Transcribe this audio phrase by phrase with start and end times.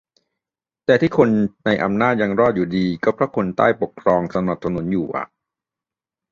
[0.85, 1.29] แต่ที่คน
[1.65, 5.25] ในอำนาจยังรอดอยู่ดี ก็เพราะมีคนใต้ปกครองสนับสนุนอยู่อะ